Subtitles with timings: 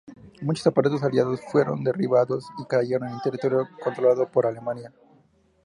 [0.41, 4.91] Muchos aparatos aliados, fueron derribados y cayeron en territorio controlado por Alemania.